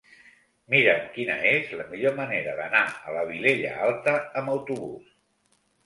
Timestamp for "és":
1.51-1.69